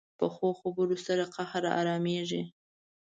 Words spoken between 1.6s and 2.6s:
ارامېږي